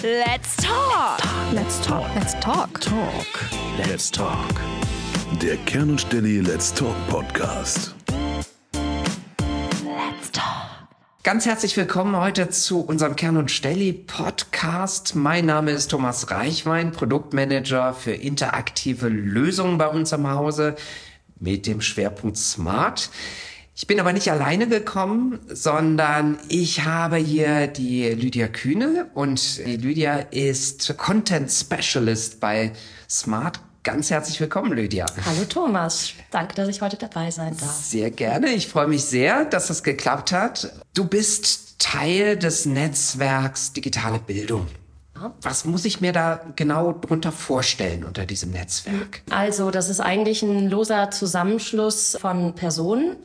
[0.00, 1.18] Let's talk.
[1.52, 2.14] Let's talk.
[2.14, 2.80] Let's talk.
[2.80, 3.26] Talk.
[3.78, 4.54] Let's talk.
[5.42, 7.96] Der Kern und Stelli Let's Talk Podcast.
[8.72, 10.68] Let's talk.
[11.24, 15.16] Ganz herzlich willkommen heute zu unserem Kern und Stelli Podcast.
[15.16, 20.76] Mein Name ist Thomas Reichwein, Produktmanager für interaktive Lösungen bei uns am Hause
[21.40, 23.10] mit dem Schwerpunkt Smart.
[23.80, 29.76] Ich bin aber nicht alleine gekommen, sondern ich habe hier die Lydia Kühne und die
[29.76, 32.72] Lydia ist Content Specialist bei
[33.08, 33.60] Smart.
[33.84, 35.06] Ganz herzlich willkommen, Lydia.
[35.24, 37.70] Hallo Thomas, danke, dass ich heute dabei sein darf.
[37.70, 38.48] Sehr gerne.
[38.48, 40.72] Ich freue mich sehr, dass das geklappt hat.
[40.92, 44.66] Du bist Teil des Netzwerks Digitale Bildung.
[45.42, 49.22] Was muss ich mir da genau drunter vorstellen unter diesem Netzwerk?
[49.30, 53.16] Also, das ist eigentlich ein loser Zusammenschluss von Personen,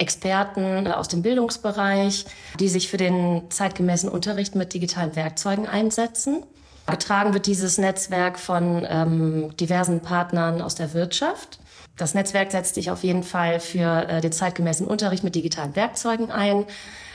[0.00, 2.24] Experten aus dem Bildungsbereich,
[2.58, 6.42] die sich für den zeitgemäßen Unterricht mit digitalen Werkzeugen einsetzen.
[6.86, 11.60] Getragen wird dieses Netzwerk von ähm, diversen Partnern aus der Wirtschaft.
[11.96, 16.30] Das Netzwerk setzt sich auf jeden Fall für äh, den zeitgemäßen Unterricht mit digitalen Werkzeugen
[16.30, 16.64] ein.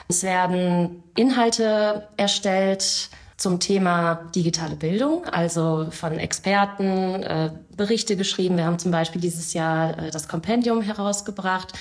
[0.08, 8.58] Es werden Inhalte erstellt zum Thema digitale Bildung, also von Experten, äh, Berichte geschrieben.
[8.58, 11.74] Wir haben zum Beispiel dieses Jahr äh, das Kompendium herausgebracht.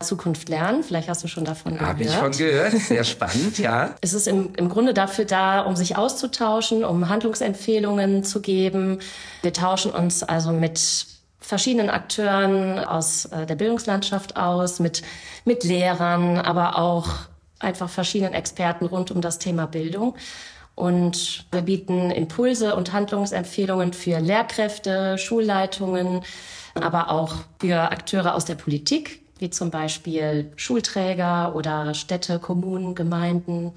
[0.00, 0.82] Zukunft lernen.
[0.82, 1.88] Vielleicht hast du schon davon gehört.
[1.90, 2.72] Habe ich von gehört.
[2.72, 3.94] Sehr spannend, ja.
[4.00, 9.00] Es ist im, im Grunde dafür da, um sich auszutauschen, um Handlungsempfehlungen zu geben.
[9.42, 11.06] Wir tauschen uns also mit
[11.40, 15.02] verschiedenen Akteuren aus äh, der Bildungslandschaft aus, mit,
[15.44, 17.08] mit Lehrern, aber auch
[17.58, 20.14] einfach verschiedenen Experten rund um das Thema Bildung.
[20.74, 26.22] Und wir bieten Impulse und Handlungsempfehlungen für Lehrkräfte, Schulleitungen,
[26.74, 33.72] aber auch für Akteure aus der Politik, wie zum Beispiel Schulträger oder Städte, Kommunen, Gemeinden.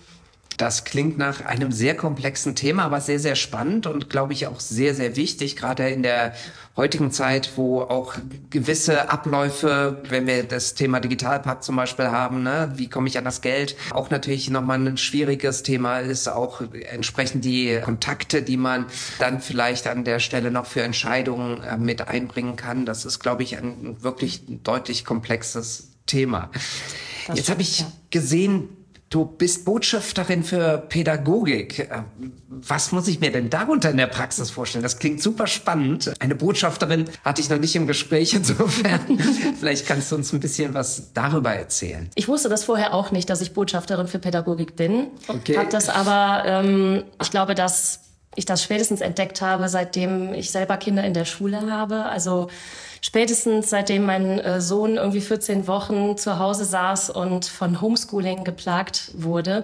[0.62, 4.60] Das klingt nach einem sehr komplexen Thema, aber sehr, sehr spannend und glaube ich auch
[4.60, 6.36] sehr, sehr wichtig, gerade in der
[6.78, 8.14] heutigen Zeit, wo auch
[8.52, 13.24] gewisse Abläufe, wenn wir das Thema Digitalpakt zum Beispiel haben, ne, wie komme ich an
[13.24, 18.86] das Geld, auch natürlich nochmal ein schwieriges Thema ist, auch entsprechend die Kontakte, die man
[19.18, 22.86] dann vielleicht an der Stelle noch für Entscheidungen äh, mit einbringen kann.
[22.86, 26.52] Das ist, glaube ich, ein wirklich deutlich komplexes Thema.
[27.26, 27.92] Das Jetzt habe ich ja.
[28.12, 28.70] gesehen,
[29.12, 31.80] Du bist Botschafterin für Pädagogik.
[31.80, 32.04] Äh,
[32.48, 34.84] Was muss ich mir denn darunter in der Praxis vorstellen?
[34.84, 36.14] Das klingt super spannend.
[36.20, 38.34] Eine Botschafterin hatte ich noch nicht im Gespräch.
[38.36, 39.20] Insofern,
[39.60, 42.10] vielleicht kannst du uns ein bisschen was darüber erzählen.
[42.16, 45.08] Ich wusste das vorher auch nicht, dass ich Botschafterin für Pädagogik bin.
[45.28, 45.58] Okay.
[45.58, 48.00] Hab das aber, ähm, ich glaube, dass
[48.36, 52.06] ich das spätestens entdeckt habe, seitdem ich selber Kinder in der Schule habe.
[52.06, 52.48] Also
[53.02, 59.12] spätestens seitdem mein äh, Sohn irgendwie 14 Wochen zu Hause saß und von Homeschooling geplagt
[59.16, 59.64] wurde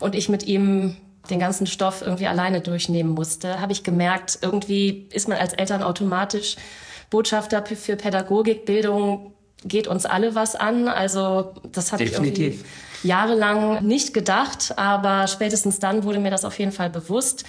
[0.00, 0.96] und ich mit ihm
[1.30, 5.82] den ganzen Stoff irgendwie alleine durchnehmen musste, habe ich gemerkt, irgendwie ist man als Eltern
[5.82, 6.56] automatisch
[7.08, 9.32] Botschafter für Pädagogik, Bildung
[9.64, 10.88] geht uns alle was an.
[10.88, 12.60] Also das habe ich irgendwie
[13.02, 17.44] jahrelang nicht gedacht, aber spätestens dann wurde mir das auf jeden Fall bewusst.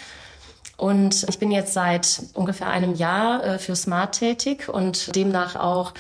[0.77, 5.93] Und ich bin jetzt seit ungefähr einem Jahr äh, für Smart tätig und demnach auch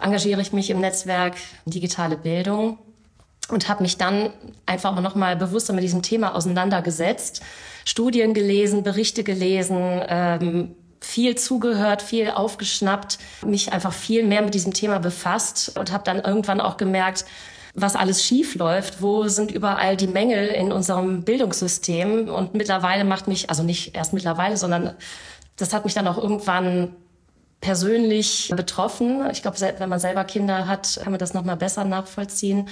[0.00, 1.36] engagiere ich mich im Netzwerk
[1.66, 2.78] Digitale Bildung
[3.48, 4.30] und habe mich dann
[4.66, 7.42] einfach auch noch mal bewusster mit diesem Thema auseinandergesetzt,
[7.84, 14.74] Studien gelesen, Berichte gelesen, ähm, viel zugehört, viel aufgeschnappt, mich einfach viel mehr mit diesem
[14.74, 17.24] Thema befasst und habe dann irgendwann auch gemerkt,
[17.80, 23.28] was alles schief läuft, wo sind überall die Mängel in unserem Bildungssystem und mittlerweile macht
[23.28, 24.94] mich, also nicht erst mittlerweile, sondern
[25.56, 26.94] das hat mich dann auch irgendwann
[27.60, 29.28] persönlich betroffen.
[29.32, 32.68] Ich glaube, wenn man selber Kinder hat, kann man das noch mal besser nachvollziehen.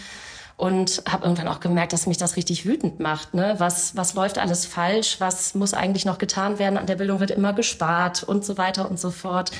[0.56, 3.34] Und habe irgendwann auch gemerkt, dass mich das richtig wütend macht.
[3.34, 3.56] Ne?
[3.58, 5.16] Was, was läuft alles falsch?
[5.18, 6.78] Was muss eigentlich noch getan werden?
[6.78, 9.50] An der Bildung wird immer gespart und so weiter und so fort.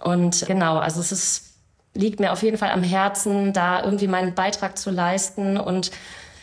[0.00, 1.47] Und genau, also es ist,
[1.98, 5.90] liegt mir auf jeden Fall am Herzen, da irgendwie meinen Beitrag zu leisten und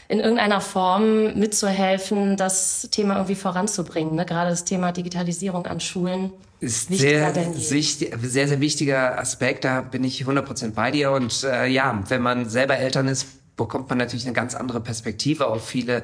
[0.08, 4.16] in irgendeiner Form mitzuhelfen, das Thema irgendwie voranzubringen.
[4.16, 4.26] Ne?
[4.26, 6.32] Gerade das Thema Digitalisierung an Schulen.
[6.60, 9.64] Ist sehr, sehr, sehr wichtiger Aspekt.
[9.64, 11.12] Da bin ich 100% bei dir.
[11.12, 15.48] Und äh, ja, wenn man selber Eltern ist, bekommt man natürlich eine ganz andere Perspektive
[15.48, 16.04] auf viele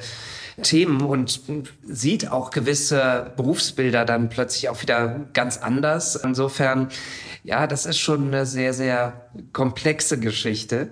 [0.61, 1.41] Themen und
[1.83, 6.15] sieht auch gewisse Berufsbilder dann plötzlich auch wieder ganz anders.
[6.15, 6.89] Insofern,
[7.43, 10.89] ja, das ist schon eine sehr, sehr komplexe Geschichte.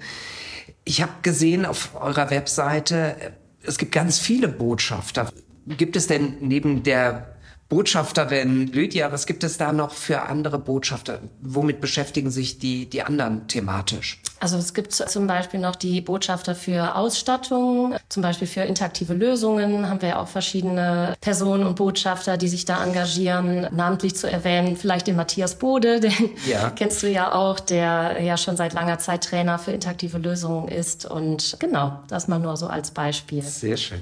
[0.83, 3.15] Ich habe gesehen auf eurer Webseite,
[3.63, 5.31] es gibt ganz viele Botschafter.
[5.67, 7.35] Gibt es denn neben der
[7.69, 11.19] Botschafterin Lydia, was gibt es da noch für andere Botschafter?
[11.39, 14.19] Womit beschäftigen sich die, die anderen thematisch?
[14.39, 19.87] Also es gibt zum Beispiel noch die Botschafter für Ausstattung, zum Beispiel für interaktive Lösungen
[19.87, 23.67] haben wir ja auch verschiedene Personen und Botschafter, die sich da engagieren.
[23.71, 26.71] Namentlich zu erwähnen, vielleicht den Matthias Bode, den ja.
[26.71, 31.05] kennst du ja auch, der ja schon seit langer Zeit Trainer für interaktive Lösungen ist.
[31.05, 33.43] Und genau, das mal nur so als Beispiel.
[33.43, 34.01] Sehr schön.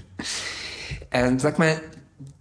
[1.09, 1.81] Äh, sag mal,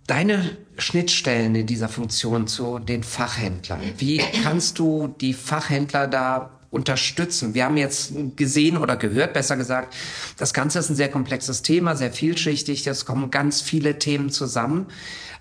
[0.07, 3.81] deine Schnittstellen in dieser Funktion zu den Fachhändlern.
[3.99, 7.55] Wie kannst du die Fachhändler da unterstützen?
[7.55, 9.95] Wir haben jetzt gesehen oder gehört, besser gesagt,
[10.37, 12.87] das Ganze ist ein sehr komplexes Thema, sehr vielschichtig.
[12.87, 14.87] Es kommen ganz viele Themen zusammen.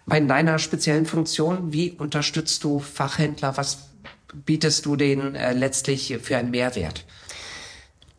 [0.06, 3.58] Bei deiner speziellen Funktion, wie unterstützt du Fachhändler?
[3.58, 3.90] Was
[4.46, 7.06] bietest du denen äh, letztlich für einen Mehrwert?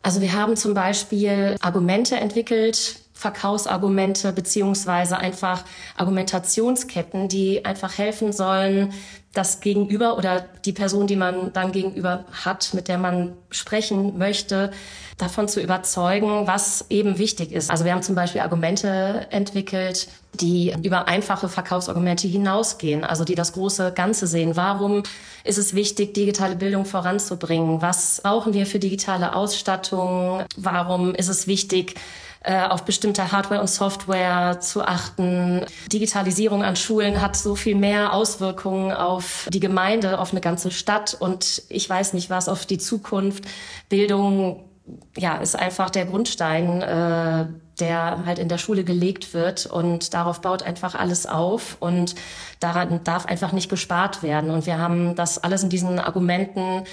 [0.03, 5.63] Also wir haben zum Beispiel Argumente entwickelt, Verkaufsargumente beziehungsweise einfach
[5.95, 8.93] Argumentationsketten, die einfach helfen sollen,
[9.33, 14.71] das Gegenüber oder die Person, die man dann gegenüber hat, mit der man sprechen möchte,
[15.17, 17.71] davon zu überzeugen, was eben wichtig ist.
[17.71, 23.53] Also wir haben zum Beispiel Argumente entwickelt, die über einfache Verkaufsargumente hinausgehen, also die das
[23.53, 24.55] große Ganze sehen.
[24.55, 25.03] Warum
[25.43, 27.81] ist es wichtig, digitale Bildung voranzubringen?
[27.81, 30.43] Was brauchen wir für digitale Ausstattung?
[30.55, 31.95] Warum ist es wichtig,
[32.43, 35.65] auf bestimmte Hardware und Software zu achten.
[35.91, 41.15] Digitalisierung an Schulen hat so viel mehr Auswirkungen auf die Gemeinde, auf eine ganze Stadt
[41.19, 43.45] und ich weiß nicht was, auf die Zukunft.
[43.89, 44.67] Bildung
[45.17, 47.45] ja, ist einfach der Grundstein, äh,
[47.79, 52.15] der halt in der Schule gelegt wird und darauf baut einfach alles auf und
[52.59, 54.49] daran darf einfach nicht gespart werden.
[54.49, 56.83] Und wir haben das alles in diesen Argumenten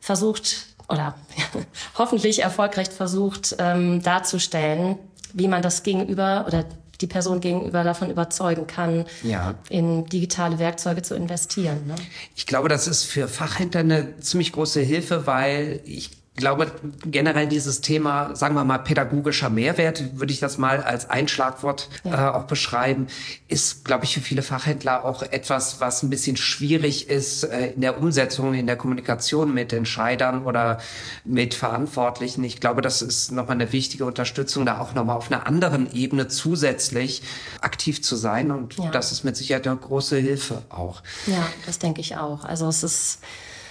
[0.00, 1.14] versucht oder
[1.98, 4.98] hoffentlich erfolgreich versucht ähm, darzustellen,
[5.32, 6.64] wie man das gegenüber oder
[7.00, 9.54] die Person gegenüber davon überzeugen kann, ja.
[9.68, 11.86] in digitale Werkzeuge zu investieren.
[11.86, 11.94] Ne?
[12.36, 16.70] Ich glaube, das ist für Fachhändler eine ziemlich große Hilfe, weil ich glaube,
[17.04, 22.28] generell dieses Thema, sagen wir mal, pädagogischer Mehrwert, würde ich das mal als Einschlagwort ja.
[22.28, 23.08] äh, auch beschreiben,
[23.48, 27.80] ist, glaube ich, für viele Fachhändler auch etwas, was ein bisschen schwierig ist äh, in
[27.80, 30.78] der Umsetzung, in der Kommunikation mit Entscheidern oder
[31.24, 32.42] mit Verantwortlichen.
[32.44, 36.28] Ich glaube, das ist nochmal eine wichtige Unterstützung, da auch nochmal auf einer anderen Ebene
[36.28, 37.22] zusätzlich
[37.60, 38.50] aktiv zu sein.
[38.50, 38.90] Und ja.
[38.90, 41.02] das ist mit Sicherheit eine große Hilfe auch.
[41.26, 42.44] Ja, das denke ich auch.
[42.44, 43.18] Also es ist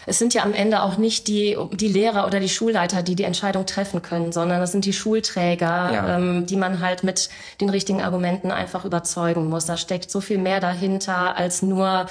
[0.09, 3.23] es sind ja am Ende auch nicht die, die Lehrer oder die Schulleiter, die die
[3.23, 6.17] Entscheidung treffen können, sondern es sind die Schulträger, ja.
[6.17, 7.29] ähm, die man halt mit
[7.61, 9.65] den richtigen Argumenten einfach überzeugen muss.
[9.65, 12.07] Da steckt so viel mehr dahinter als nur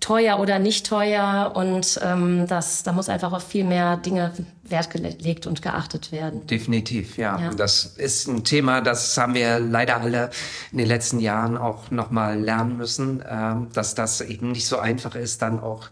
[0.00, 4.32] teuer oder nicht teuer und ähm, das, da muss einfach auf viel mehr Dinge
[4.64, 6.46] Wert gelegt und geachtet werden.
[6.46, 7.38] Definitiv, ja.
[7.38, 7.50] ja.
[7.54, 10.30] Das ist ein Thema, das haben wir leider alle
[10.72, 15.14] in den letzten Jahren auch nochmal lernen müssen, äh, dass das eben nicht so einfach
[15.14, 15.88] ist, dann auch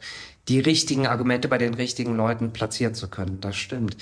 [0.48, 3.40] die richtigen Argumente bei den richtigen Leuten platzieren zu können.
[3.40, 3.96] Das stimmt.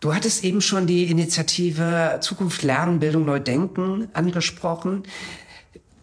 [0.00, 5.02] Du hattest eben schon die Initiative Zukunft Lernen, Bildung neu denken angesprochen.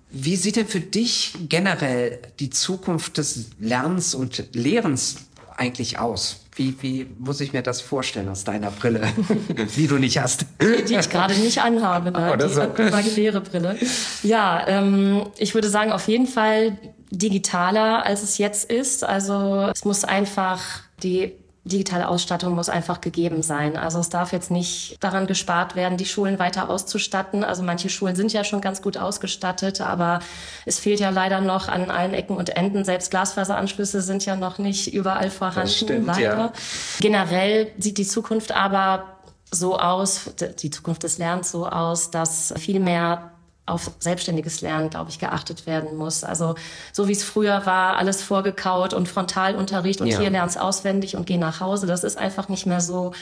[0.09, 5.18] Wie sieht denn für dich generell die Zukunft des Lernens und Lehrens
[5.56, 6.42] eigentlich aus?
[6.56, 9.01] Wie, wie muss ich mir das vorstellen aus deiner Brille,
[9.75, 10.45] die du nicht hast?
[10.62, 12.31] Die ich gerade nicht anhabe, ne?
[12.31, 12.65] Oder so.
[12.65, 13.77] die imaginäre Brille.
[14.24, 16.77] Ja, ähm, ich würde sagen, auf jeden Fall
[17.12, 19.04] digitaler, als es jetzt ist.
[19.04, 20.62] Also es muss einfach
[21.04, 21.34] die
[21.66, 23.75] digitale Ausstattung muss einfach gegeben sein.
[23.75, 27.44] Also es darf jetzt nicht daran gespart werden, die Schulen weiter auszustatten.
[27.44, 30.19] Also manche Schulen sind ja schon ganz gut ausgestattet, aber
[30.66, 32.86] es fehlt ja leider noch an allen Ecken und Enden.
[32.86, 36.21] Selbst Glasfaseranschlüsse sind ja noch nicht überall vorhanden, stimmt, leider.
[36.21, 36.54] Ja.
[37.00, 39.18] Generell sieht die Zukunft aber
[39.52, 43.31] so aus, die Zukunft des Lernens so aus, dass viel mehr
[43.68, 46.24] auf selbstständiges Lernen, glaube ich, geachtet werden muss.
[46.24, 46.56] Also
[46.92, 50.19] so wie es früher war, alles vorgekaut und Frontalunterricht und ja.
[50.19, 51.88] hier lernst auswendig und geh nach Hause.
[51.88, 53.14] Das ist einfach nicht mehr so.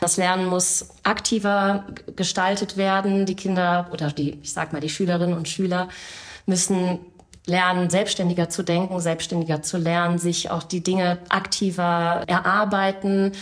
[0.00, 1.84] Das Lernen muss aktiver
[2.16, 3.26] gestaltet werden.
[3.26, 5.88] Die Kinder oder die, ich sag mal, die Schülerinnen und Schüler
[6.46, 7.00] müssen
[7.46, 13.32] lernen, selbstständiger zu denken, selbstständiger zu lernen, sich auch die Dinge aktiver erarbeiten.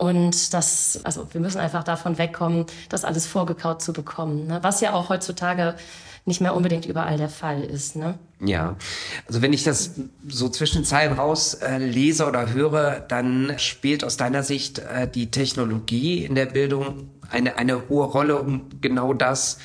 [0.00, 4.46] Und das, also wir müssen einfach davon wegkommen, das alles vorgekaut zu bekommen.
[4.46, 4.58] Ne?
[4.62, 5.74] Was ja auch heutzutage
[6.24, 7.96] nicht mehr unbedingt überall der Fall ist.
[7.96, 8.18] Ne?
[8.40, 8.76] Ja,
[9.28, 9.90] also wenn ich das
[10.26, 15.30] so zwischen Zeilen raus äh, lese oder höre, dann spielt aus deiner Sicht äh, die
[15.30, 19.58] Technologie in der Bildung eine, eine hohe Rolle, um genau das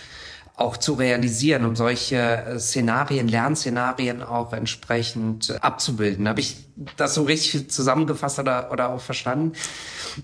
[0.58, 6.28] auch zu realisieren, um solche äh, Szenarien, Lernszenarien auch entsprechend abzubilden.
[6.28, 6.58] Habe ich
[6.98, 9.54] das so richtig zusammengefasst oder, oder auch verstanden,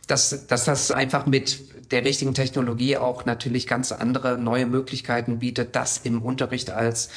[0.08, 1.60] dass, dass das einfach mit
[1.91, 7.10] der richtigen Technologie auch natürlich ganz andere neue Möglichkeiten bietet, das im Unterricht als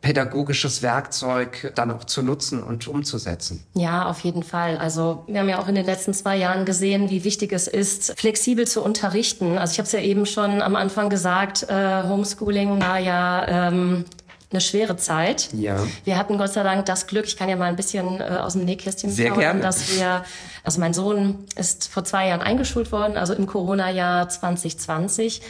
[0.00, 3.64] pädagogisches Werkzeug dann auch zu nutzen und umzusetzen.
[3.74, 4.78] Ja, auf jeden Fall.
[4.78, 8.18] Also wir haben ja auch in den letzten zwei Jahren gesehen, wie wichtig es ist,
[8.18, 9.58] flexibel zu unterrichten.
[9.58, 14.04] Also ich habe es ja eben schon am Anfang gesagt, äh, Homeschooling war ja ähm,
[14.50, 15.50] eine schwere Zeit.
[15.52, 15.78] Ja.
[16.04, 18.54] Wir hatten Gott sei Dank das Glück, ich kann ja mal ein bisschen äh, aus
[18.54, 19.60] dem Nähkästchen Sehr plaudern, gerne.
[19.60, 20.24] dass wir,
[20.64, 25.42] also mein Sohn ist vor zwei Jahren eingeschult worden, also im Corona-Jahr 2020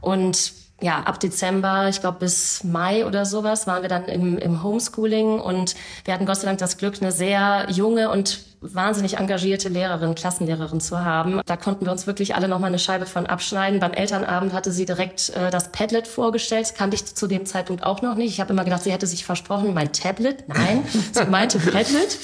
[0.00, 4.62] und ja, ab Dezember, ich glaube bis Mai oder sowas, waren wir dann im, im
[4.62, 8.40] Homeschooling und wir hatten Gott sei Dank das Glück, eine sehr junge und
[8.74, 11.40] wahnsinnig engagierte Lehrerin, Klassenlehrerin zu haben.
[11.46, 13.80] Da konnten wir uns wirklich alle noch mal eine Scheibe von abschneiden.
[13.80, 16.62] Beim Elternabend hatte sie direkt äh, das Padlet vorgestellt.
[16.62, 18.32] Das kannte ich zu dem Zeitpunkt auch noch nicht.
[18.32, 20.48] Ich habe immer gedacht, sie hätte sich versprochen, mein Tablet.
[20.48, 22.18] Nein, sie meinte Padlet.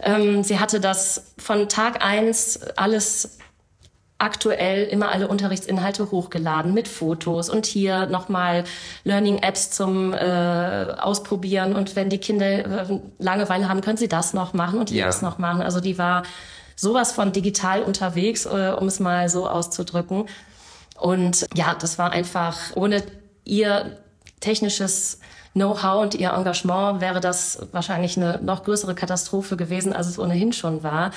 [0.00, 3.38] Ähm, sie hatte das von Tag eins alles
[4.22, 8.64] aktuell immer alle Unterrichtsinhalte hochgeladen mit Fotos und hier nochmal
[9.04, 12.46] Learning-Apps zum äh, Ausprobieren und wenn die Kinder
[12.90, 14.96] äh, Langeweile haben, können sie das noch machen und Ja.
[14.96, 15.60] jenes noch machen.
[15.60, 16.22] Also die war
[16.76, 20.28] sowas von digital unterwegs, äh, um es mal so auszudrücken.
[20.98, 23.02] Und ja, das war einfach ohne
[23.44, 23.98] ihr
[24.40, 25.18] technisches
[25.54, 30.52] Know-how und ihr Engagement wäre das wahrscheinlich eine noch größere Katastrophe gewesen, als es ohnehin
[30.52, 31.10] schon war.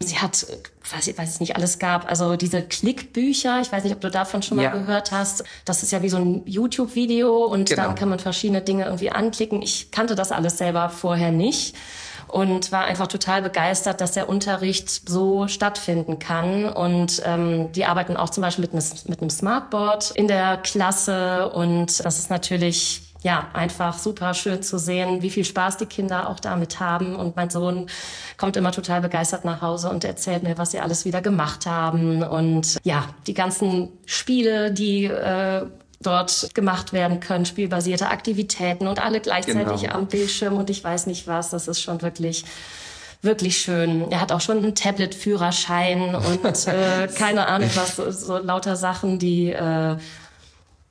[0.00, 0.46] Sie hat,
[0.92, 2.08] weiß ich weiß ich nicht, alles gab.
[2.10, 4.70] Also diese Klickbücher, ich weiß nicht, ob du davon schon mal Ja.
[4.72, 5.44] gehört hast.
[5.64, 7.82] Das ist ja wie so ein YouTube-Video und Genau.
[7.84, 9.62] dann kann man verschiedene Dinge irgendwie anklicken.
[9.62, 11.74] Ich kannte das alles selber vorher nicht
[12.28, 16.68] und war einfach total begeistert, dass der Unterricht so stattfinden kann.
[16.68, 22.04] Und ähm, die arbeiten auch zum Beispiel mit, mit einem Smartboard in der Klasse und
[22.04, 26.38] das ist natürlich ja, einfach super schön zu sehen, wie viel Spaß die Kinder auch
[26.38, 27.16] damit haben.
[27.16, 27.86] Und mein Sohn
[28.36, 32.22] kommt immer total begeistert nach Hause und erzählt mir, was sie alles wieder gemacht haben.
[32.22, 35.62] Und ja, die ganzen Spiele, die äh,
[36.02, 39.94] dort gemacht werden können, spielbasierte Aktivitäten und alle gleichzeitig Genau.
[39.94, 41.48] am Bildschirm und ich weiß nicht was.
[41.48, 42.44] Das ist schon wirklich
[43.22, 44.10] wirklich schön.
[44.10, 49.18] Er hat auch schon einen Tablet-Führerschein und äh, keine Ahnung was, so, so lauter Sachen,
[49.18, 49.96] die äh,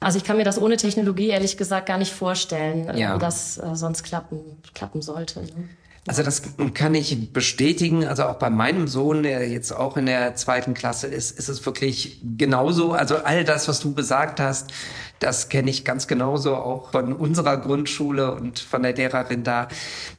[0.03, 3.15] also ich kann mir das ohne Technologie ehrlich gesagt gar nicht vorstellen, Ja.
[3.15, 4.39] wie das äh, sonst klappen,
[4.73, 5.41] klappen sollte.
[5.41, 5.69] Ne?
[6.05, 6.41] Also das
[6.73, 8.05] kann ich bestätigen.
[8.05, 11.65] Also auch bei meinem Sohn, der jetzt auch in der zweiten Klasse ist, ist es
[11.65, 12.91] wirklich genauso.
[12.91, 14.71] Also all das, was du gesagt hast,
[15.19, 19.69] das kenne ich ganz genauso auch von unserer Grundschule und von der Lehrerin da.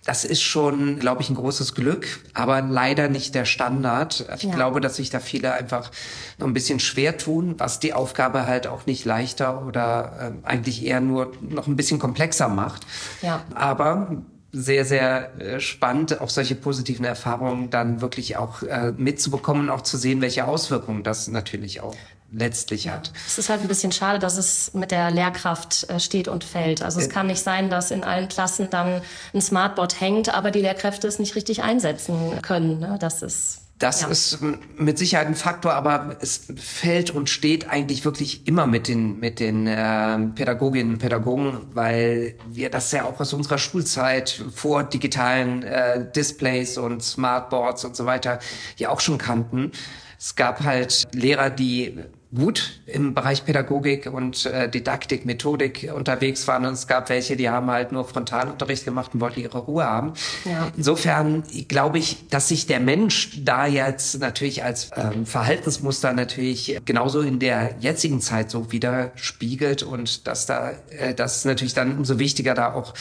[0.07, 4.25] Das ist schon, glaube ich, ein großes Glück, aber leider nicht der Standard.
[4.37, 4.55] Ich Ja.
[4.55, 5.91] glaube, dass sich da viele einfach
[6.38, 10.83] noch ein bisschen schwer tun, was die Aufgabe halt auch nicht leichter oder ähm, eigentlich
[10.87, 12.87] eher nur noch ein bisschen komplexer macht.
[13.21, 13.43] Ja.
[13.55, 14.23] Aber
[14.55, 19.83] sehr, sehr äh, spannend, auch solche positiven Erfahrungen dann wirklich auch äh, mitzubekommen und auch
[19.83, 21.97] zu sehen, welche Auswirkungen das natürlich auch
[22.33, 23.13] letztlich hat.
[23.27, 26.83] Es ist halt ein bisschen schade, dass es mit der Lehrkraft äh, steht und fällt.
[26.83, 30.61] Also es kann nicht sein, dass in allen Klassen dann ein Smartboard hängt, aber die
[30.61, 32.79] Lehrkräfte es nicht richtig einsetzen können.
[32.79, 32.97] Ne?
[33.01, 34.09] Das ist Das ja.
[34.09, 34.38] ist
[34.78, 39.40] mit Sicherheit ein Faktor, aber es fällt und steht eigentlich wirklich immer mit den, mit
[39.40, 45.64] den äh, Pädagoginnen und Pädagogen, weil wir das ja auch aus unserer Schulzeit vor digitalen
[45.64, 48.38] äh, Displays und Smartboards und so weiter
[48.76, 49.73] ja auch schon kannten.
[50.19, 51.99] Es gab halt Lehrer, die
[52.35, 57.49] gut im Bereich Pädagogik und äh, Didaktik, Methodik unterwegs waren und es gab welche, die
[57.49, 60.14] haben halt nur Frontalunterricht gemacht und wollten ihre Ruhe haben.
[60.45, 60.71] Ja.
[60.76, 67.21] Insofern glaube ich, dass sich der Mensch da jetzt natürlich als ähm, Verhaltensmuster natürlich genauso
[67.21, 72.19] in der jetzigen Zeit so widerspiegelt und dass da äh, das ist natürlich dann umso
[72.19, 72.95] wichtiger da auch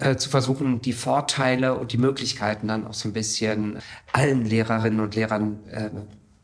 [0.00, 3.78] äh, zu versuchen, die Vorteile und die Möglichkeiten dann auch so ein bisschen
[4.12, 5.90] allen Lehrerinnen und Lehrern äh,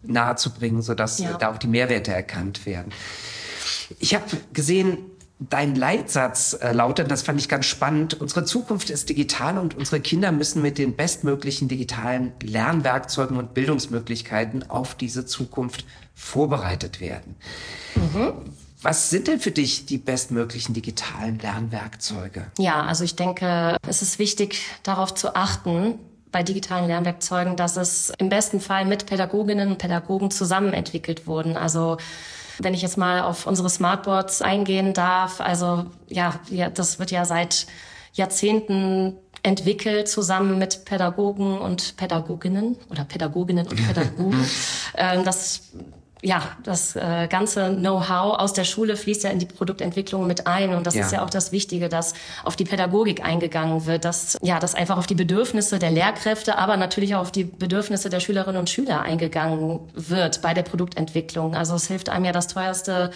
[0.02, 1.34] nahezubringen, sodass Ja.
[1.34, 2.92] äh, da auch die Mehrwerte erkannt werden.
[3.98, 4.98] Ich habe gesehen,
[5.40, 10.00] dein Leitsatz äh, lautet, das fand ich ganz spannend, unsere Zukunft ist digital und unsere
[10.00, 17.36] Kinder müssen mit den bestmöglichen digitalen Lernwerkzeugen und Bildungsmöglichkeiten auf diese Zukunft vorbereitet werden.
[18.82, 22.46] Was sind denn für dich die bestmöglichen digitalen Lernwerkzeuge?
[22.58, 25.94] Ja, also ich denke, es ist wichtig, darauf zu achten,
[26.30, 31.56] bei digitalen Lernwerkzeugen, dass es im besten Fall mit Pädagoginnen und Pädagogen zusammen entwickelt wurden.
[31.56, 31.96] Also
[32.58, 36.34] wenn ich jetzt mal auf unsere Smartboards eingehen darf, also ja,
[36.74, 37.66] das wird ja seit
[38.12, 44.44] Jahrzehnten entwickelt zusammen mit Pädagogen und Pädagoginnen oder Pädagoginnen und Pädagogen.
[45.00, 45.70] Ähm, das
[46.22, 50.74] ja, das äh, ganze Know-how aus der Schule fließt ja in die Produktentwicklung mit ein.
[50.74, 51.04] Und das Ja.
[51.04, 54.98] ist ja auch das Wichtige, dass auf die Pädagogik eingegangen wird, dass, ja, dass einfach
[54.98, 59.02] auf die Bedürfnisse der Lehrkräfte, aber natürlich auch auf die Bedürfnisse der Schülerinnen und Schüler
[59.02, 61.54] eingegangen wird bei der Produktentwicklung.
[61.54, 63.10] Also es hilft einem ja das teuerste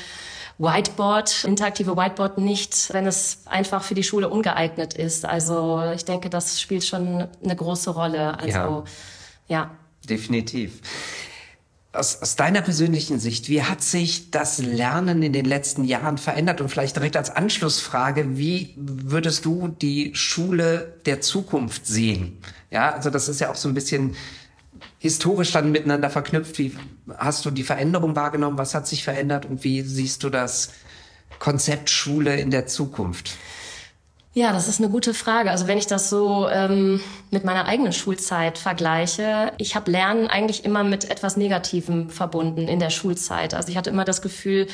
[0.58, 5.24] Whiteboard, interaktive Whiteboard nicht, wenn es einfach für die Schule ungeeignet ist.
[5.24, 8.38] Also ich denke, das spielt schon eine große Rolle.
[8.38, 8.84] Also,
[9.48, 9.70] ja.
[10.08, 10.80] Definitiv.
[11.94, 16.62] Aus, aus deiner persönlichen Sicht, wie hat sich das Lernen in den letzten Jahren verändert?
[16.62, 22.38] Und vielleicht direkt als Anschlussfrage, wie würdest du die Schule der Zukunft sehen?
[22.70, 24.16] Ja, also das ist ja auch so ein bisschen
[25.00, 26.58] historisch dann miteinander verknüpft.
[26.58, 26.72] Wie
[27.18, 28.56] hast du die Veränderung wahrgenommen?
[28.56, 29.44] Was hat sich verändert?
[29.44, 30.70] Und wie siehst du das
[31.40, 33.36] Konzept Schule in der Zukunft?
[34.34, 35.50] Ja, das ist eine gute Frage.
[35.50, 40.64] Also wenn ich das so ähm, mit meiner eigenen Schulzeit vergleiche, ich habe Lernen eigentlich
[40.64, 43.52] immer mit etwas Negativem verbunden in der Schulzeit.
[43.52, 44.68] Also ich hatte immer das Gefühl,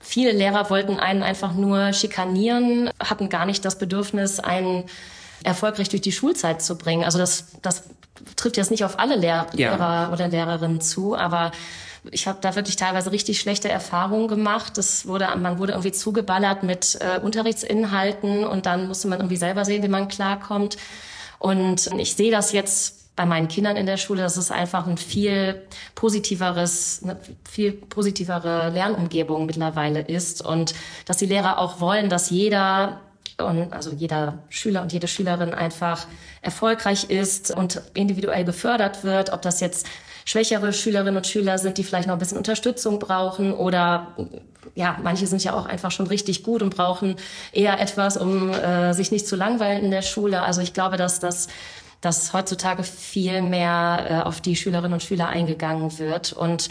[0.00, 4.84] viele Lehrer wollten einen einfach nur schikanieren, hatten gar nicht das Bedürfnis, einen
[5.44, 7.04] erfolgreich durch die Schulzeit zu bringen.
[7.04, 7.82] Also das, das
[8.36, 9.72] trifft jetzt nicht auf alle Lehr Ja.
[9.72, 11.52] Lehrer oder Lehrerinnen zu, aber
[12.10, 14.78] ich habe da wirklich teilweise richtig schlechte Erfahrungen gemacht.
[14.78, 19.64] Das wurde, man wurde irgendwie zugeballert mit äh, Unterrichtsinhalten und dann musste man irgendwie selber
[19.64, 20.76] sehen, wie man klarkommt.
[21.38, 24.98] Und ich sehe das jetzt bei meinen Kindern in der Schule, dass es einfach ein
[24.98, 25.62] viel
[25.94, 30.74] positiveres, eine viel positivere Lernumgebung mittlerweile ist und
[31.06, 33.00] dass die Lehrer auch wollen, dass jeder
[33.38, 36.06] und also jeder Schüler und jede Schülerin einfach
[36.42, 39.86] erfolgreich ist und individuell gefördert wird, ob das jetzt
[40.24, 44.16] schwächere Schülerinnen und Schüler sind, die vielleicht noch ein bisschen Unterstützung brauchen oder
[44.74, 47.16] ja, manche sind ja auch einfach schon richtig gut und brauchen
[47.52, 50.42] eher etwas, um äh, sich nicht zu langweilen in der Schule.
[50.42, 51.48] Also ich glaube, dass das
[52.02, 56.68] dass heutzutage viel mehr äh, auf die Schülerinnen und Schüler eingegangen wird und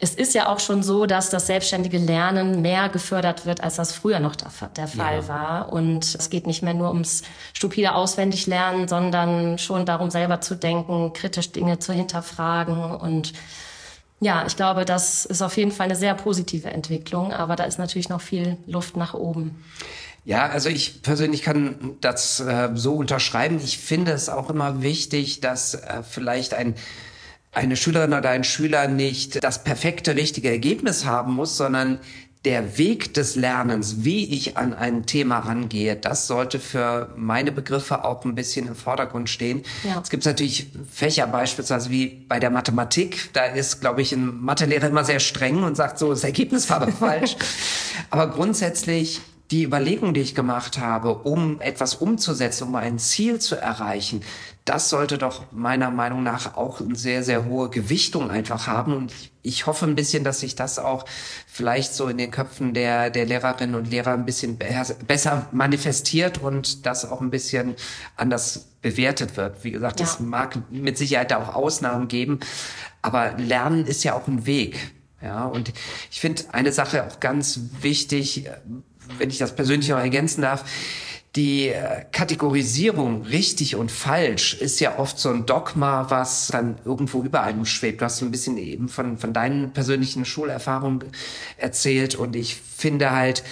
[0.00, 3.92] es ist ja auch schon so, dass das selbstständige Lernen mehr gefördert wird, als das
[3.92, 5.28] früher noch der, der Fall Ja.
[5.28, 5.72] war.
[5.72, 11.12] Und es geht nicht mehr nur ums stupide Auswendiglernen, sondern schon darum, selber zu denken,
[11.12, 12.94] kritisch Dinge zu hinterfragen.
[12.94, 13.32] Und
[14.20, 17.78] ja, ich glaube, das ist auf jeden Fall eine sehr positive Entwicklung, aber da ist
[17.78, 19.64] natürlich noch viel Luft nach oben.
[20.24, 23.58] Ja, also ich persönlich kann das äh, so unterschreiben.
[23.64, 26.74] Ich finde es auch immer wichtig, dass äh, vielleicht ein
[27.52, 31.98] eine Schülerin oder ein Schüler nicht das perfekte, richtige Ergebnis haben muss, sondern
[32.44, 38.04] der Weg des Lernens, wie ich an ein Thema rangehe, das sollte für meine Begriffe
[38.04, 39.64] auch ein bisschen im Vordergrund stehen.
[39.82, 40.00] Ja.
[40.00, 43.30] Es gibt natürlich Fächer beispielsweise wie bei der Mathematik.
[43.32, 46.82] Da ist, glaube ich, ein Mathelehrer immer sehr streng und sagt so, das Ergebnis war
[46.82, 47.36] aber falsch.
[48.10, 49.20] Aber grundsätzlich
[49.50, 54.22] die Überlegung, die ich gemacht habe, um etwas umzusetzen, um ein Ziel zu erreichen,
[54.68, 58.94] das sollte doch meiner Meinung nach auch eine sehr, sehr hohe Gewichtung einfach haben.
[58.94, 61.04] Und ich, hoffe ein bisschen, dass sich das auch
[61.46, 64.66] vielleicht so in den Köpfen der, der Lehrerinnen und Lehrer ein bisschen be
[65.06, 67.76] besser manifestiert und das auch ein bisschen
[68.16, 69.64] anders bewertet wird.
[69.64, 70.24] Wie gesagt, es Ja.
[70.26, 72.40] mag mit Sicherheit auch Ausnahmen geben,
[73.00, 74.92] aber Lernen ist ja auch ein Weg.
[75.22, 75.72] Ja, und
[76.10, 78.48] ich finde eine Sache auch ganz wichtig,
[79.18, 80.64] wenn ich das persönlich noch ergänzen darf,
[81.36, 87.22] die äh, Kategorisierung richtig und falsch ist ja oft so ein Dogma, was dann irgendwo
[87.22, 88.00] über einem schwebt.
[88.00, 91.04] Du hast so ein bisschen eben von, von deinen persönlichen Schulerfahrungen
[91.58, 93.44] erzählt und ich finde halt,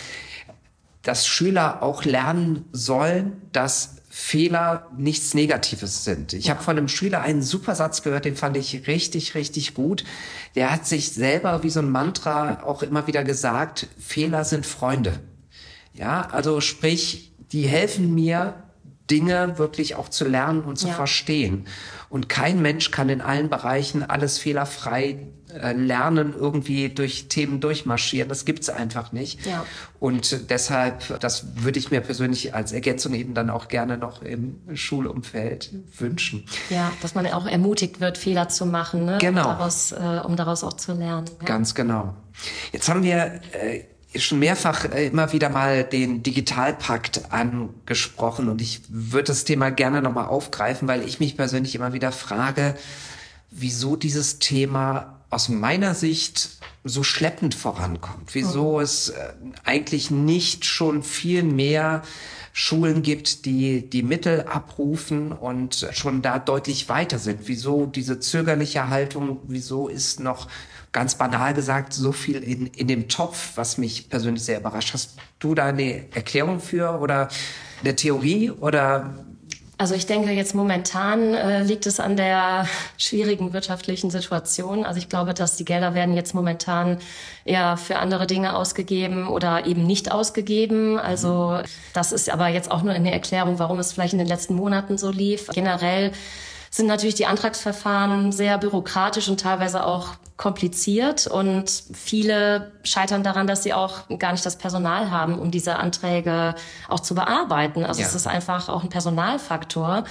[1.02, 6.32] dass Schüler auch lernen sollen, dass Fehler nichts Negatives sind.
[6.32, 10.04] Ich habe von einem Schüler einen super Satz gehört, den fand ich richtig, richtig gut.
[10.54, 15.20] Der hat sich selber wie so ein Mantra auch immer wieder gesagt, Fehler sind Freunde.
[15.92, 18.54] Ja, also sprich, die helfen mir,
[19.10, 20.94] Dinge wirklich auch zu lernen und zu Ja.
[20.94, 21.66] verstehen.
[22.08, 28.28] Und kein Mensch kann in allen Bereichen alles fehlerfrei äh, lernen, irgendwie durch Themen durchmarschieren.
[28.28, 29.46] Das gibt's einfach nicht.
[29.46, 29.64] Ja.
[30.00, 34.58] Und deshalb, das würde ich mir persönlich als Ergänzung eben dann auch gerne noch im
[34.74, 36.44] Schulumfeld wünschen.
[36.70, 39.18] Ja, dass man auch ermutigt wird, Fehler zu machen, ne?
[39.20, 39.42] Genau.
[39.42, 41.26] um, daraus, äh, um daraus auch zu lernen.
[41.40, 41.46] Ja.
[41.46, 42.14] Ganz genau.
[42.72, 43.84] Jetzt haben wir äh,
[44.18, 50.02] schon mehrfach äh, immer wieder mal den Digitalpakt angesprochen und ich würde das Thema gerne
[50.02, 52.74] nochmal aufgreifen, weil ich mich persönlich immer wieder frage,
[53.50, 56.50] wieso dieses Thema aus meiner Sicht
[56.84, 59.32] so schleppend vorankommt, wieso es äh,
[59.64, 62.02] eigentlich nicht schon viel mehr
[62.52, 67.40] Schulen gibt, die die Mittel abrufen und schon da deutlich weiter sind.
[67.48, 70.48] Wieso diese zögerliche Haltung, wieso ist noch
[70.96, 74.94] ganz banal gesagt so viel in, in dem Topf, was mich persönlich sehr überrascht.
[74.94, 77.28] Hast du da eine Erklärung für oder
[77.82, 79.12] eine Theorie oder
[79.76, 84.86] Also ich denke, jetzt momentan äh, liegt es an der schwierigen wirtschaftlichen Situation.
[84.86, 86.96] Also ich glaube, dass die Gelder werden jetzt momentan
[87.44, 90.98] eher für andere Dinge ausgegeben oder eben nicht ausgegeben.
[90.98, 91.60] Also
[91.92, 94.96] das ist aber jetzt auch nur eine Erklärung, warum es vielleicht in den letzten Monaten
[94.96, 95.48] so lief.
[95.48, 96.12] Generell
[96.76, 103.62] sind natürlich die Antragsverfahren sehr bürokratisch und teilweise auch kompliziert und viele scheitern daran, dass
[103.62, 106.54] sie auch gar nicht das Personal haben, um diese Anträge
[106.88, 107.84] auch zu bearbeiten.
[107.86, 108.06] Also Ja.
[108.06, 110.04] es ist einfach auch ein Personalfaktor.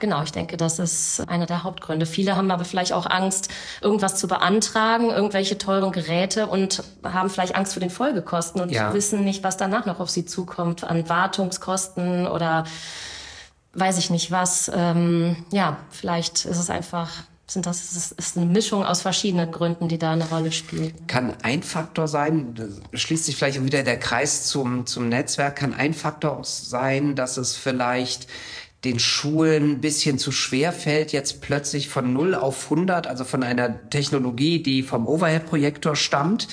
[0.00, 2.04] Genau, ich denke, das ist einer der Hauptgründe.
[2.04, 3.48] Viele haben aber vielleicht auch Angst,
[3.80, 8.92] irgendwas zu beantragen, irgendwelche teuren Geräte und haben vielleicht Angst vor den Folgekosten und Ja.
[8.92, 12.64] wissen nicht, was danach noch auf sie zukommt an Wartungskosten oder
[13.74, 14.70] weiß ich nicht was.
[14.74, 17.10] Ähm, ja, vielleicht ist es einfach,
[17.46, 20.94] sind das es ist eine Mischung aus verschiedenen Gründen, die da eine Rolle spielen.
[21.06, 22.54] Kann ein Faktor sein,
[22.92, 27.56] schließt sich vielleicht wieder der Kreis zum, zum Netzwerk, kann ein Faktor sein, dass es
[27.56, 28.28] vielleicht
[28.84, 33.42] den Schulen ein bisschen zu schwer fällt, jetzt plötzlich von 0 auf 100, also von
[33.42, 36.48] einer Technologie, die vom Overhead-Projektor stammt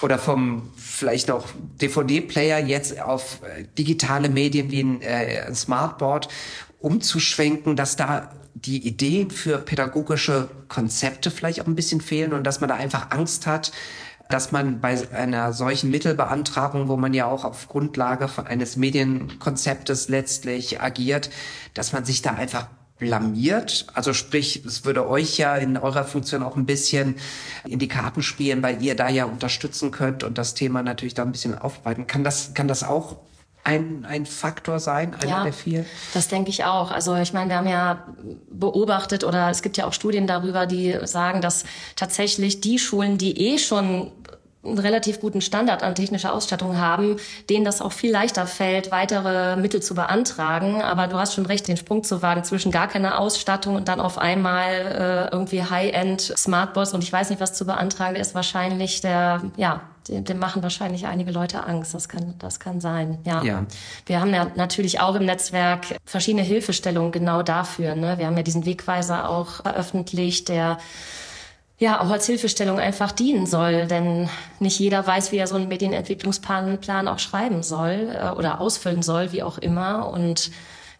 [0.00, 1.48] oder vom vielleicht noch
[1.80, 6.28] DVD-Player jetzt auf äh, digitale Medien wie ein äh, Smartboard
[6.80, 12.60] umzuschwenken, dass da die Ideen für pädagogische Konzepte vielleicht auch ein bisschen fehlen und dass
[12.60, 13.72] man da einfach Angst hat,
[14.30, 20.08] dass man bei einer solchen Mittelbeantragung, wo man ja auch auf Grundlage von eines Medienkonzeptes
[20.08, 21.30] letztlich agiert,
[21.74, 23.86] dass man sich da einfach blamiert.
[23.94, 27.16] Also sprich, es würde euch ja in eurer Funktion auch ein bisschen
[27.64, 31.22] in die Karten spielen, weil ihr da ja unterstützen könnt und das Thema natürlich da
[31.22, 32.06] ein bisschen aufarbeiten.
[32.06, 33.16] Kann das, kann das auch
[33.64, 35.86] ein, ein Faktor sein, einer der vier?
[36.12, 36.90] Das denke ich auch.
[36.90, 38.06] Also ich meine, wir haben ja
[38.50, 41.64] beobachtet oder es gibt ja auch Studien darüber, die sagen, dass
[41.96, 44.12] tatsächlich die Schulen, die eh schon
[44.64, 47.16] einen relativ guten Standard an technischer Ausstattung haben,
[47.50, 50.82] denen das auch viel leichter fällt, weitere Mittel zu beantragen.
[50.82, 54.00] Aber du hast schon recht, den Sprung zu wagen zwischen gar keiner Ausstattung und dann
[54.00, 54.70] auf einmal
[55.30, 59.82] äh, irgendwie High-End Smartboards und ich weiß nicht, was zu beantragen, ist wahrscheinlich der, ja,
[60.08, 61.94] dem, dem machen wahrscheinlich einige Leute Angst.
[61.94, 63.42] Das kann, das kann sein, ja.
[63.42, 63.64] Ja.
[64.06, 67.94] Wir haben ja natürlich auch im Netzwerk verschiedene Hilfestellungen genau dafür.
[67.94, 68.18] Ne?
[68.18, 70.78] Wir haben ja diesen Wegweiser auch veröffentlicht, der
[71.78, 74.28] ja auch als Hilfestellung einfach dienen soll, denn
[74.60, 79.02] nicht jeder weiß, wie er so einen Medienentwicklungsplan Plan auch schreiben soll äh, oder ausfüllen
[79.02, 80.08] soll, wie auch immer.
[80.08, 80.50] Und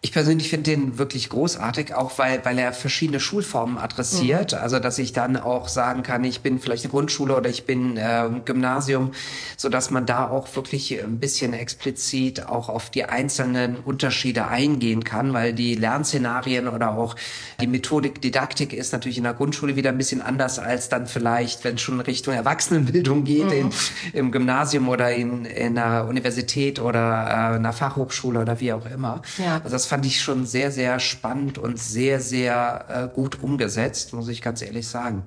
[0.05, 4.53] Ich persönlich finde den wirklich großartig, auch weil, weil er verschiedene Schulformen adressiert.
[4.53, 7.97] Also, dass ich dann auch sagen kann, ich bin vielleicht eine Grundschule oder ich bin
[7.97, 9.13] äh, Gymnasium,
[9.57, 15.03] so dass man da auch wirklich ein bisschen explizit auch auf die einzelnen Unterschiede eingehen
[15.03, 17.15] kann, weil die Lernszenarien oder auch
[17.59, 21.63] die Methodik, Didaktik ist natürlich in der Grundschule wieder ein bisschen anders als dann vielleicht,
[21.63, 23.71] wenn es schon Richtung Erwachsenenbildung geht, in,
[24.13, 29.23] im Gymnasium oder in, in einer Universität oder äh, einer Fachhochschule oder wie auch immer.
[29.39, 29.55] Ja.
[29.63, 34.27] Also das fand ich schon sehr, sehr spannend und sehr, sehr äh, gut umgesetzt, muss
[34.27, 35.23] ich ganz ehrlich sagen.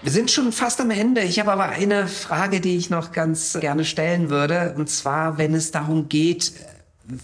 [0.00, 1.20] Wir sind schon fast am Ende.
[1.20, 4.74] Ich habe aber eine Frage, die ich noch ganz gerne stellen würde.
[4.74, 6.54] Und zwar, wenn es darum geht,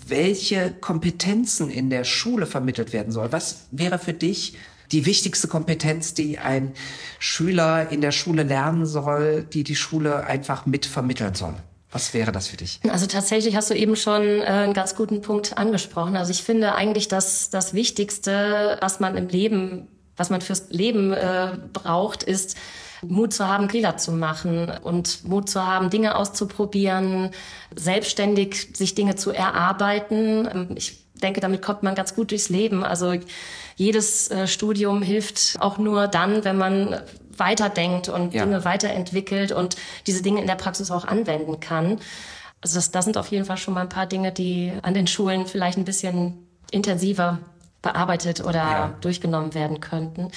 [0.06, 3.32] welche Kompetenzen in der Schule vermittelt werden soll.
[3.32, 4.58] Was wäre für dich
[4.92, 6.72] die wichtigste Kompetenz, die ein
[7.18, 11.54] Schüler in der Schule lernen soll, die die Schule einfach mit vermitteln soll?
[11.96, 12.78] Was wäre das für dich?
[12.88, 16.16] Also tatsächlich hast du eben schon äh, einen ganz guten Punkt angesprochen.
[16.16, 21.12] Also ich finde eigentlich, dass das Wichtigste, was man im Leben, was man fürs Leben
[21.12, 22.56] äh, braucht, ist
[23.02, 27.30] Mut zu haben, Fehler zu machen und Mut zu haben, Dinge auszuprobieren,
[27.74, 30.48] selbstständig sich Dinge zu erarbeiten.
[30.52, 32.84] Ähm, Ich denke, damit kommt man ganz gut durchs Leben.
[32.84, 33.14] Also
[33.76, 37.00] jedes äh, Studium hilft auch nur dann, wenn man
[37.38, 38.44] weiterdenkt und Ja.
[38.44, 41.98] Dinge weiterentwickelt und diese Dinge in der Praxis auch anwenden kann.
[42.62, 45.06] Also das, das sind auf jeden Fall schon mal ein paar Dinge, die an den
[45.06, 47.38] Schulen vielleicht ein bisschen intensiver
[47.82, 48.94] bearbeitet oder Ja.
[49.00, 50.30] durchgenommen werden könnten.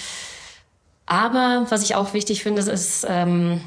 [1.06, 3.62] Aber was ich auch wichtig finde, ist, ähm,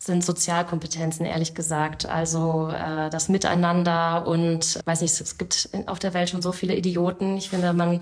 [0.00, 2.06] sind Sozialkompetenzen, ehrlich gesagt.
[2.06, 6.74] Also äh, das Miteinander und weiß nicht, es gibt auf der Welt schon so viele
[6.74, 7.36] Idioten.
[7.36, 8.00] Ich finde, man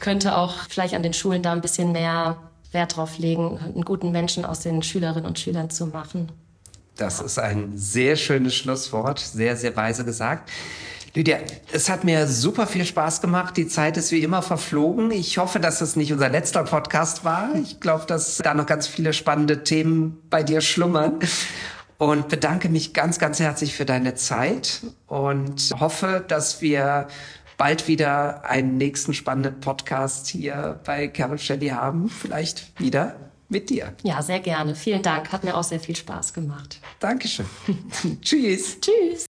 [0.00, 2.36] könnte auch vielleicht an den Schulen da ein bisschen mehr
[2.72, 6.30] Wert drauf legen, einen guten Menschen aus den Schülerinnen und Schülern zu machen.
[6.96, 10.50] Das ist ein sehr schönes Schlusswort, sehr, sehr weise gesagt.
[11.14, 11.38] Lydia,
[11.72, 13.56] es hat mir super viel Spaß gemacht.
[13.56, 15.10] Die Zeit ist wie immer verflogen.
[15.10, 17.54] Ich hoffe, dass es nicht unser letzter Podcast war.
[17.62, 21.18] Ich glaube, dass da noch ganz viele spannende Themen bei dir schlummern.
[21.96, 27.08] Und bedanke mich ganz, ganz herzlich für deine Zeit und hoffe, dass wir
[27.58, 32.08] bald wieder einen nächsten spannenden Podcast hier bei Carol Shelley haben.
[32.08, 33.16] Vielleicht wieder
[33.50, 33.92] mit dir.
[34.02, 34.74] Ja, sehr gerne.
[34.74, 35.32] Vielen Dank.
[35.32, 36.80] Hat mir auch sehr viel Spaß gemacht.
[37.00, 37.46] Dankeschön.
[38.22, 38.78] Tschüss.
[38.80, 39.27] Tschüss.